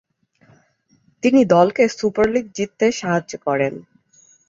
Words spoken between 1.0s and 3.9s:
তিনি দলকে super league জিততে সাহায্য করেন।